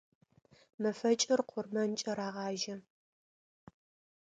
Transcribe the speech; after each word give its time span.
Мэфэкӏыр 0.81 1.41
къурмэнкӏэ 1.49 2.11
рагъажьэ. 2.17 2.75